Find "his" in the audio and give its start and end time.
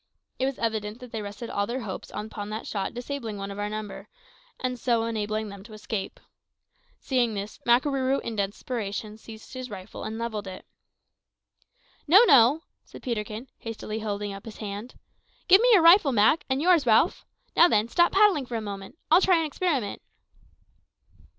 9.53-9.69, 14.45-14.57